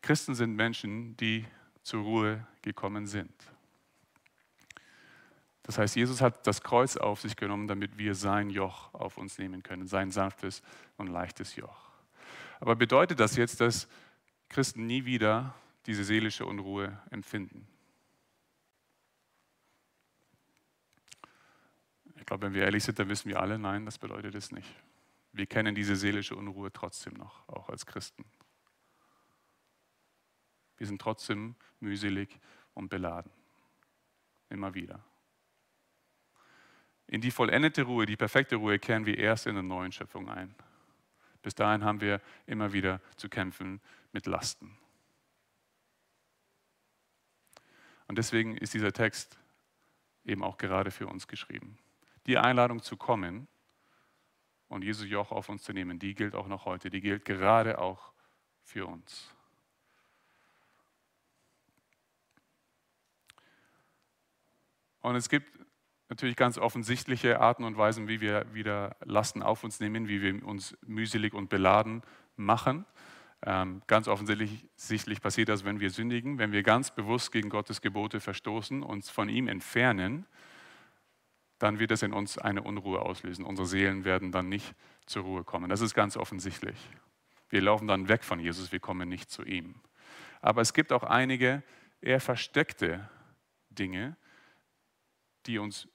[0.00, 1.46] Christen sind Menschen, die
[1.82, 3.32] zur Ruhe gekommen sind.
[5.64, 9.38] Das heißt, Jesus hat das Kreuz auf sich genommen, damit wir sein Joch auf uns
[9.38, 10.62] nehmen können, sein sanftes
[10.96, 11.90] und leichtes Joch.
[12.60, 13.88] Aber bedeutet das jetzt, dass
[14.48, 15.54] Christen nie wieder
[15.86, 17.66] diese seelische Unruhe empfinden?
[22.16, 24.68] Ich glaube, wenn wir ehrlich sind, dann wissen wir alle, nein, das bedeutet es nicht.
[25.32, 28.24] Wir kennen diese seelische Unruhe trotzdem noch, auch als Christen.
[30.82, 32.40] Wir sind trotzdem mühselig
[32.74, 33.30] und beladen.
[34.48, 35.00] Immer wieder.
[37.06, 40.52] In die vollendete Ruhe, die perfekte Ruhe kehren wir erst in der neuen Schöpfung ein.
[41.40, 44.76] Bis dahin haben wir immer wieder zu kämpfen mit Lasten.
[48.08, 49.38] Und deswegen ist dieser Text
[50.24, 51.78] eben auch gerade für uns geschrieben.
[52.26, 53.46] Die Einladung zu kommen
[54.66, 56.90] und Jesu Joch auf uns zu nehmen, die gilt auch noch heute.
[56.90, 58.12] Die gilt gerade auch
[58.64, 59.32] für uns.
[65.02, 65.58] Und es gibt
[66.08, 70.46] natürlich ganz offensichtliche Arten und Weisen, wie wir wieder Lasten auf uns nehmen, wie wir
[70.46, 72.02] uns mühselig und beladen
[72.36, 72.86] machen.
[73.44, 78.20] Ähm, ganz offensichtlich passiert das, wenn wir sündigen, wenn wir ganz bewusst gegen Gottes Gebote
[78.20, 80.26] verstoßen, uns von ihm entfernen,
[81.58, 83.44] dann wird es in uns eine Unruhe auslösen.
[83.44, 84.74] Unsere Seelen werden dann nicht
[85.06, 85.70] zur Ruhe kommen.
[85.70, 86.76] Das ist ganz offensichtlich.
[87.48, 89.74] Wir laufen dann weg von Jesus, wir kommen nicht zu ihm.
[90.40, 91.62] Aber es gibt auch einige
[92.00, 93.08] eher versteckte
[93.70, 94.16] Dinge,
[95.46, 95.88] die uns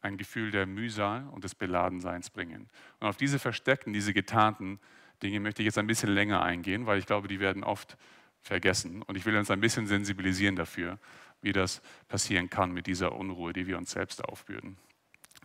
[0.00, 2.68] ein Gefühl der Mühsal und des Beladenseins bringen.
[3.00, 4.80] Und auf diese versteckten, diese getarnten
[5.22, 7.98] Dinge möchte ich jetzt ein bisschen länger eingehen, weil ich glaube, die werden oft
[8.40, 9.02] vergessen.
[9.02, 10.98] Und ich will uns ein bisschen sensibilisieren dafür,
[11.42, 14.78] wie das passieren kann mit dieser Unruhe, die wir uns selbst aufbürden.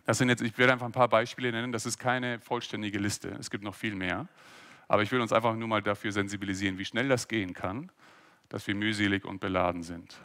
[0.06, 1.72] Das sind jetzt, ich werde einfach ein paar Beispiele nennen.
[1.72, 3.28] Das ist keine vollständige Liste.
[3.40, 4.28] Es gibt noch viel mehr.
[4.88, 7.90] Aber ich will uns einfach nur mal dafür sensibilisieren, wie schnell das gehen kann,
[8.48, 10.16] dass wir mühselig und beladen sind.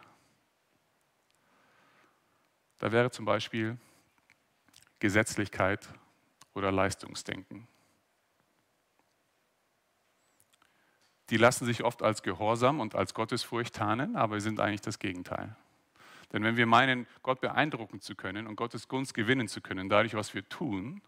[2.82, 3.78] Da wäre zum Beispiel
[4.98, 5.88] Gesetzlichkeit
[6.56, 7.67] oder Leistungsdenken.
[11.30, 15.56] Die lassen sich oft als Gehorsam und als Gottesfurcht tarnen, aber sind eigentlich das Gegenteil.
[16.34, 20.15] Denn wenn wir meinen, Gott beeindrucken zu können und Gottes Gunst gewinnen zu können, dadurch,
[20.15, 21.04] was wir tun,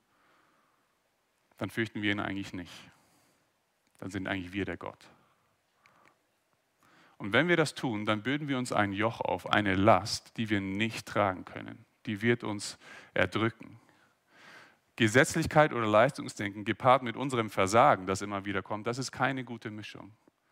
[1.57, 2.91] dann fürchten wir ihn eigentlich nicht.
[3.97, 5.09] Dann sind eigentlich wir der Gott.
[7.23, 10.49] Und wenn wir das tun, dann bürden wir uns ein Joch auf, eine Last, die
[10.49, 11.85] wir nicht tragen können.
[12.05, 12.77] Die wird uns
[13.13, 13.79] erdrücken.
[14.97, 19.71] Gesetzlichkeit oder Leistungsdenken gepaart mit unserem Versagen, das immer wieder kommt, das ist keine gute
[19.71, 20.11] Mischung.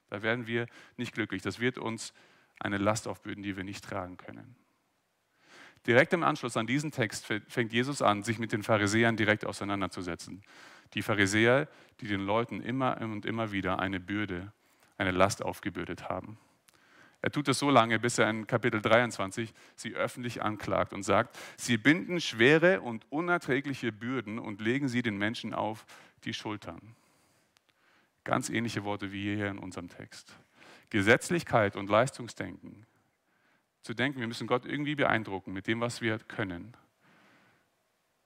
[0.09, 1.41] Da werden wir nicht glücklich.
[1.41, 2.13] Das wird uns
[2.57, 4.55] eine Last aufbürden, die wir nicht tragen können.
[5.85, 10.41] Direkt im Anschluss an diesen Text fängt Jesus an, sich mit den Pharisäern direkt auseinanderzusetzen.
[10.93, 11.67] Die Pharisäer,
[11.99, 14.53] die den Leuten immer und immer wieder eine Bürde,
[14.97, 16.37] eine Last aufgebürdet haben.
[17.21, 21.37] Er tut es so lange, bis er in Kapitel 23 sie öffentlich anklagt und sagt,
[21.55, 25.85] sie binden schwere und unerträgliche Bürden und legen sie den Menschen auf
[26.23, 26.95] die Schultern.
[28.23, 30.35] Ganz ähnliche Worte wie hier in unserem Text.
[30.89, 32.85] Gesetzlichkeit und Leistungsdenken.
[33.83, 36.75] Zu denken, wir müssen Gott irgendwie beeindrucken mit dem, was wir können.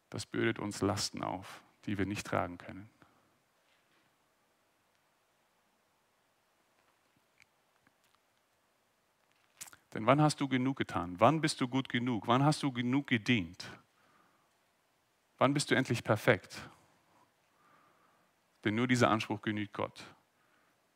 [0.09, 2.89] Das bürdet uns Lasten auf, die wir nicht tragen können.
[9.95, 11.15] Denn wann hast du genug getan?
[11.19, 12.27] Wann bist du gut genug?
[12.27, 13.65] Wann hast du genug gedient?
[15.37, 16.69] Wann bist du endlich perfekt?
[18.65, 20.03] Denn nur dieser Anspruch genügt Gott.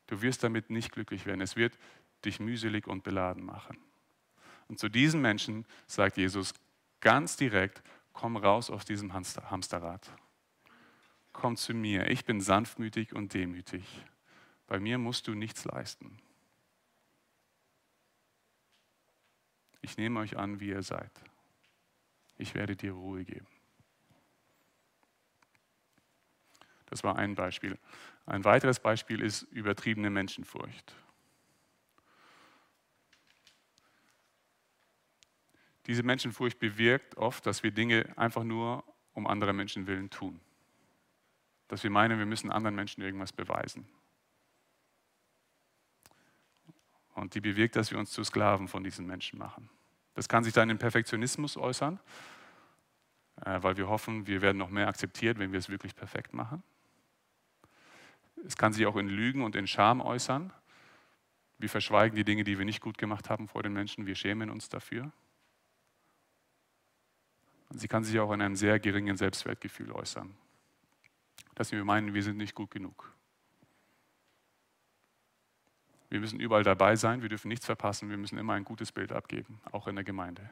[0.08, 1.40] Du wirst damit nicht glücklich werden.
[1.40, 1.78] Es wird
[2.26, 3.78] dich mühselig und beladen machen.
[4.68, 6.54] Und zu diesen Menschen sagt Jesus
[7.00, 7.82] ganz direkt,
[8.12, 10.12] komm raus aus diesem Hamsterrad.
[11.32, 12.10] Komm zu mir.
[12.10, 13.86] Ich bin sanftmütig und demütig.
[14.68, 16.18] Bei mir musst du nichts leisten.
[19.82, 21.12] Ich nehme euch an, wie ihr seid.
[22.38, 23.48] Ich werde dir Ruhe geben.
[26.88, 27.78] Das war ein Beispiel.
[28.26, 30.96] Ein weiteres Beispiel ist übertriebene Menschenfurcht.
[35.88, 40.40] Diese Menschenfurcht bewirkt oft, dass wir Dinge einfach nur um andere Menschen willen tun.
[41.68, 43.88] Dass wir meinen, wir müssen anderen Menschen irgendwas beweisen.
[47.20, 49.70] Und die bewirkt, dass wir uns zu Sklaven von diesen Menschen machen.
[50.14, 52.00] Das kann sich dann in Perfektionismus äußern,
[53.46, 56.64] äh, weil wir hoffen, wir werden noch mehr akzeptiert, wenn wir es wirklich perfekt machen.
[58.46, 60.54] Es kann sich auch in Lügen und in Scham äußern.
[61.58, 64.06] Wir verschweigen die Dinge, die wir nicht gut gemacht haben vor den Menschen.
[64.06, 65.12] Wir schämen uns dafür.
[67.68, 70.34] Und sie kann sich auch in einem sehr geringen Selbstwertgefühl äußern.
[71.56, 73.14] Dass wir meinen, wir sind nicht gut genug.
[76.10, 79.12] Wir müssen überall dabei sein, wir dürfen nichts verpassen, wir müssen immer ein gutes Bild
[79.12, 80.50] abgeben, auch in der Gemeinde.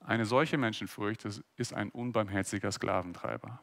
[0.00, 1.24] Eine solche Menschenfurcht
[1.56, 3.60] ist ein unbarmherziger Sklaventreiber.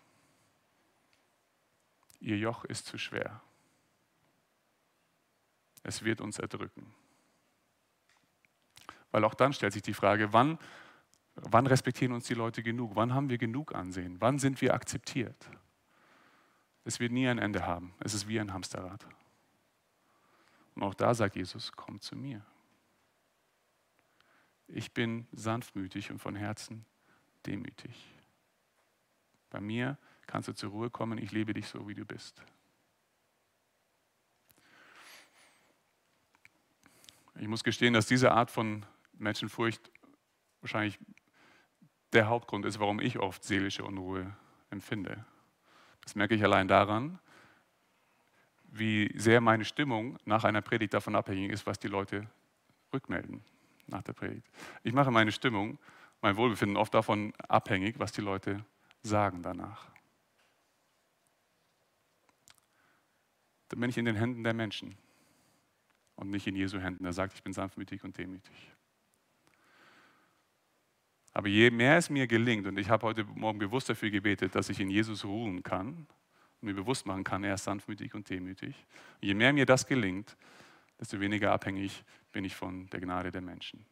[2.19, 3.41] Ihr Joch ist zu schwer.
[5.83, 6.93] Es wird uns erdrücken.
[9.11, 10.57] Weil auch dann stellt sich die Frage, wann,
[11.35, 12.95] wann respektieren uns die Leute genug?
[12.95, 14.19] Wann haben wir genug Ansehen?
[14.19, 15.49] Wann sind wir akzeptiert?
[16.83, 17.93] Es wird nie ein Ende haben.
[17.99, 19.05] Es ist wie ein Hamsterrad.
[20.75, 22.45] Und auch da sagt Jesus, komm zu mir.
[24.67, 26.85] Ich bin sanftmütig und von Herzen
[27.45, 28.09] demütig.
[29.49, 32.41] Bei mir kannst du zur Ruhe kommen, ich liebe dich so, wie du bist.
[37.35, 39.91] Ich muss gestehen, dass diese Art von Menschenfurcht
[40.61, 40.99] wahrscheinlich
[42.13, 44.35] der Hauptgrund ist, warum ich oft seelische Unruhe
[44.69, 45.25] empfinde.
[46.03, 47.19] Das merke ich allein daran,
[48.71, 52.27] wie sehr meine Stimmung nach einer Predigt davon abhängig ist, was die Leute
[52.93, 53.43] rückmelden
[53.87, 54.49] nach der Predigt.
[54.83, 55.77] Ich mache meine Stimmung,
[56.21, 58.63] mein Wohlbefinden oft davon abhängig, was die Leute
[59.03, 59.89] sagen danach.
[63.69, 64.97] Dann bin ich in den Händen der Menschen
[66.15, 67.05] und nicht in Jesu Händen.
[67.05, 68.71] Er sagt, ich bin sanftmütig und demütig.
[71.33, 74.69] Aber je mehr es mir gelingt, und ich habe heute Morgen bewusst dafür gebetet, dass
[74.69, 76.07] ich in Jesus ruhen kann
[76.59, 78.75] und mir bewusst machen kann, er ist sanftmütig und demütig.
[79.21, 80.35] Und je mehr mir das gelingt,
[80.99, 83.85] desto weniger abhängig bin ich von der Gnade der Menschen.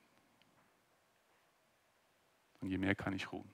[2.61, 3.49] Und je mehr kann ich ruhen.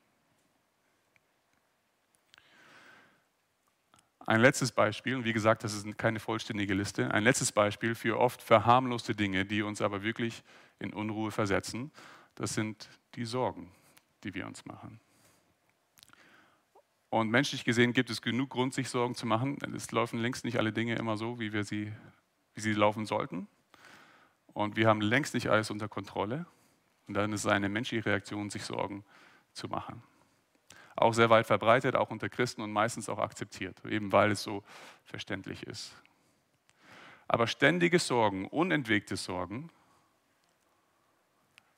[4.28, 8.20] Ein letztes Beispiel, und wie gesagt, das ist keine vollständige Liste, ein letztes Beispiel für
[8.20, 10.44] oft verharmloste Dinge, die uns aber wirklich
[10.80, 11.92] in Unruhe versetzen,
[12.34, 13.72] das sind die Sorgen,
[14.24, 15.00] die wir uns machen.
[17.10, 19.58] Und menschlich gesehen gibt es genug Grund, sich Sorgen zu machen.
[19.76, 21.92] Es laufen längst nicht alle Dinge immer so, wie, wir sie,
[22.54, 23.48] wie sie laufen sollten.
[24.54, 26.46] Und wir haben längst nicht alles unter Kontrolle.
[27.08, 29.06] Und dann ist es eine menschliche Reaktion, sich Sorgen
[29.54, 30.04] zu machen
[30.96, 34.64] auch sehr weit verbreitet, auch unter Christen und meistens auch akzeptiert, eben weil es so
[35.04, 35.94] verständlich ist.
[37.28, 39.70] Aber ständige Sorgen, unentwegte Sorgen,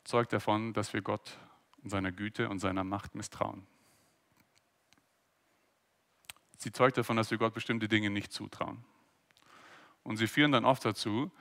[0.08, 1.38] zeugt davon, dass wir Gott
[1.84, 3.68] und seiner Güte und seiner Macht misstrauen.
[6.58, 8.84] Sie zeugt davon, dass wir Gott bestimmte Dinge nicht zutrauen.
[10.04, 11.32] Und sie führen dann oft dazu,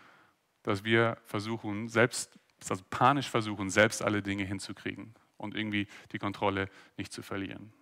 [0.62, 6.68] dass wir versuchen, selbst, also panisch versuchen, selbst alle Dinge hinzukriegen und irgendwie die Kontrolle
[6.96, 7.72] nicht zu verlieren.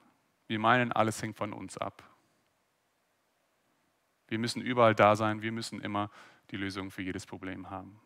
[0.46, 2.02] Wir meinen, alles hängt von uns ab.
[4.28, 6.10] Wir müssen überall da sein, wir müssen immer
[6.50, 7.98] die Lösung für jedes Problem haben.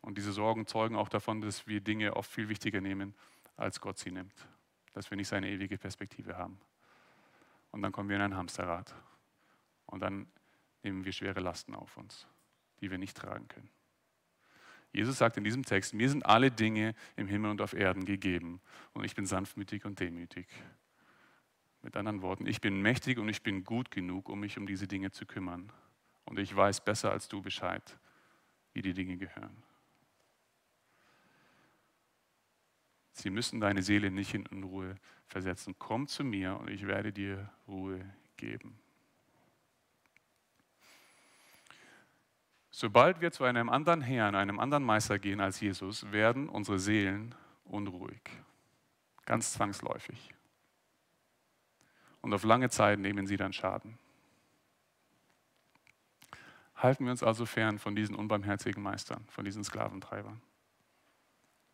[0.00, 3.14] Und diese Sorgen zeugen auch davon, dass wir Dinge oft viel wichtiger nehmen,
[3.56, 4.48] als Gott sie nimmt.
[4.92, 6.58] Dass wir nicht seine ewige Perspektive haben.
[7.70, 8.94] Und dann kommen wir in ein Hamsterrad.
[9.86, 10.26] Und dann
[10.82, 12.26] nehmen wir schwere Lasten auf uns,
[12.80, 13.70] die wir nicht tragen können.
[14.92, 18.60] Jesus sagt in diesem Text, mir sind alle Dinge im Himmel und auf Erden gegeben
[18.92, 20.48] und ich bin sanftmütig und demütig.
[21.82, 24.88] Mit anderen Worten, ich bin mächtig und ich bin gut genug, um mich um diese
[24.88, 25.72] Dinge zu kümmern.
[26.24, 27.98] Und ich weiß besser als du Bescheid,
[28.72, 29.62] wie die Dinge gehören.
[33.20, 35.74] Sie müssen deine Seele nicht in Unruhe versetzen.
[35.78, 38.04] Komm zu mir und ich werde dir Ruhe
[38.36, 38.78] geben.
[42.70, 47.34] Sobald wir zu einem anderen Herrn, einem anderen Meister gehen als Jesus, werden unsere Seelen
[47.64, 48.22] unruhig.
[49.26, 50.32] Ganz zwangsläufig.
[52.22, 53.98] Und auf lange Zeit nehmen sie dann Schaden.
[56.74, 60.40] Halten wir uns also fern von diesen unbarmherzigen Meistern, von diesen Sklaventreibern.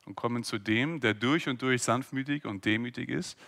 [0.07, 3.38] Und kommen zu dem, der durch und durch sanftmütig und demütig ist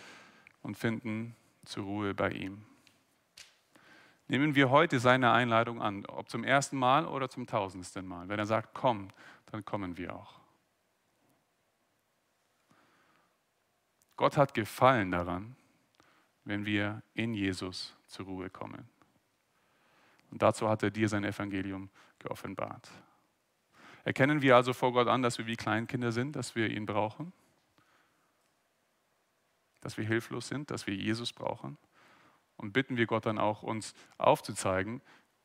[0.61, 2.65] und finden zur Ruhe bei ihm.
[4.27, 8.29] Nehmen wir heute seine Einladung an, ob zum ersten Mal oder zum tausendsten Mal.
[8.29, 9.09] Wenn er sagt, komm,
[9.47, 10.39] dann kommen wir auch.
[14.15, 15.55] Gott hat Gefallen daran,
[16.43, 18.87] wenn wir in Jesus zur Ruhe kommen.
[20.29, 22.91] Und dazu hat er dir sein Evangelium geoffenbart.
[24.09, 27.31] Erkennen wir also vor Gott an, dass wir wie Kleinkinder sind, dass wir ihn brauchen,
[29.81, 31.77] dass wir hilflos sind, dass wir Jesus brauchen
[32.57, 35.03] und bitten wir Gott dann auch, uns aufzuzeigen,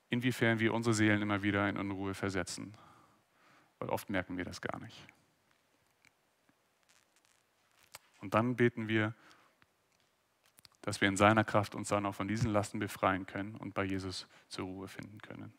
[0.09, 2.75] inwiefern wir unsere Seelen immer wieder in Unruhe versetzen.
[3.81, 5.09] Weil oft merken wir das gar nicht.
[8.23, 9.13] Und dann beten wir,
[10.81, 13.85] dass wir in seiner Kraft uns dann auch von diesen Lasten befreien können und bei
[13.85, 15.53] Jesus zur Ruhe finden können.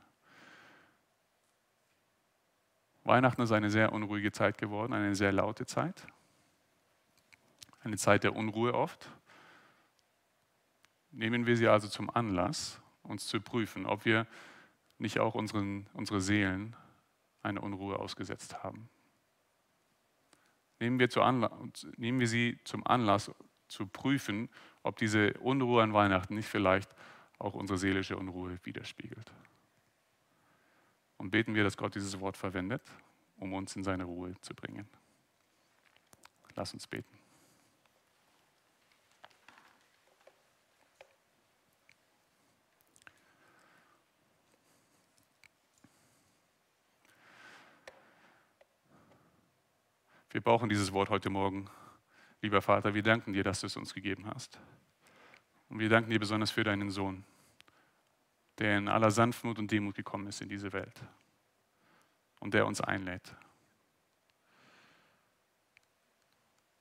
[3.05, 6.07] Weihnachten ist eine sehr unruhige Zeit geworden, eine sehr laute Zeit,
[7.83, 9.09] eine Zeit der Unruhe oft.
[11.11, 14.25] Nehmen wir sie also zum Anlass, uns zu prüfen, ob wir
[14.97, 16.75] nicht auch unseren, unsere Seelen
[17.43, 18.89] eine Unruhe ausgesetzt haben.
[20.79, 21.07] Nehmen wir,
[21.97, 23.31] nehmen wir sie zum Anlass
[23.67, 24.49] zu prüfen,
[24.81, 26.89] ob diese Unruhe an Weihnachten nicht vielleicht
[27.37, 29.31] auch unsere seelische Unruhe widerspiegelt.
[31.17, 32.81] Und beten wir, dass Gott dieses Wort verwendet,
[33.37, 34.87] um uns in seine Ruhe zu bringen.
[36.55, 37.17] Lass uns beten.
[50.35, 51.69] Wir brauchen dieses Wort heute Morgen.
[52.41, 54.59] Lieber Vater, wir danken dir, dass du es uns gegeben hast.
[55.69, 57.23] Und wir danken dir besonders für deinen Sohn,
[58.59, 61.01] der in aller Sanftmut und Demut gekommen ist in diese Welt
[62.39, 63.35] und der uns einlädt.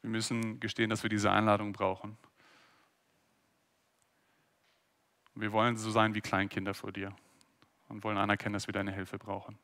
[0.03, 2.19] Wir müssen gestehen, dass wir diese Einladung brauchen.
[5.35, 7.17] Wir wollen so sein wie Kleinkinder vor dir
[7.89, 9.59] und wollen anerkennen, dass wir deine Hilfe brauchen.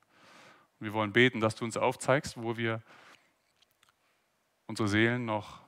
[0.78, 2.82] Wir wollen beten, dass du uns aufzeigst, wo wir
[4.66, 5.60] unsere Seelen noch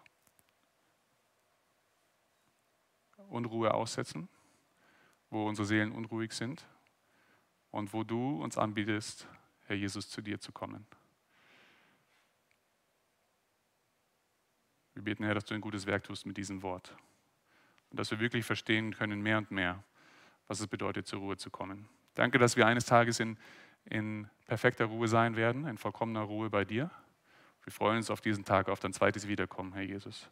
[3.28, 4.28] Unruhe aussetzen,
[5.33, 6.66] wo unsere Seelen unruhig sind
[7.70, 9.26] und wo du uns anbietest,
[9.64, 10.87] Herr Jesus, zu dir zu kommen.
[14.93, 16.95] Wir beten, Herr, dass du ein gutes Werk tust mit diesem Wort
[17.91, 19.83] und dass wir wirklich verstehen können, mehr und mehr,
[20.49, 21.89] was es bedeutet, zur Ruhe zu kommen.
[22.14, 23.39] Danke, dass wir eines Tages in,
[23.87, 26.91] in perfekter Ruhe sein werden, in vollkommener Ruhe bei dir.
[27.64, 30.28] Wir freuen uns auf diesen Tag, auf dein zweites Wiederkommen, Herr Jesus.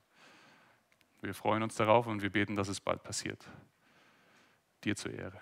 [1.23, 3.49] Wir freuen uns darauf und wir beten, dass es bald passiert.
[4.85, 5.41] Dir zur Ehre.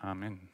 [0.00, 0.50] Amen.